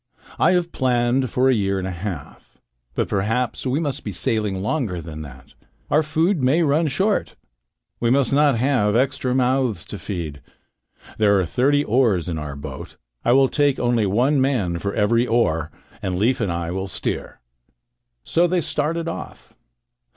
I 0.39 0.53
have 0.53 0.71
planned 0.71 1.29
for 1.29 1.47
half 1.47 1.53
a 1.53 1.55
year. 1.55 2.37
But 2.95 3.07
perhaps 3.07 3.67
we 3.67 3.79
must 3.79 4.03
be 4.03 4.11
sailing 4.11 4.59
longer 4.59 4.99
than 4.99 5.21
that. 5.21 5.53
Our 5.91 6.01
food 6.01 6.41
may 6.41 6.63
run 6.63 6.87
short. 6.87 7.35
We 7.99 8.09
must 8.09 8.33
not 8.33 8.57
have 8.57 8.95
extra 8.95 9.35
mouths 9.35 9.85
to 9.85 9.99
feed. 9.99 10.41
There 11.19 11.39
are 11.39 11.45
thirty 11.45 11.83
oars 11.83 12.27
in 12.27 12.39
our 12.39 12.55
boat. 12.55 12.97
I 13.23 13.33
will 13.33 13.47
take 13.47 13.77
only 13.77 14.07
one 14.07 14.41
man 14.41 14.79
for 14.79 14.95
every 14.95 15.27
oar, 15.27 15.69
and 16.01 16.15
Leif 16.17 16.41
and 16.41 16.51
I 16.51 16.71
will 16.71 16.87
steer." 16.87 17.39
So 18.23 18.47
they 18.47 18.59
started 18.61 19.07
off. 19.07 19.53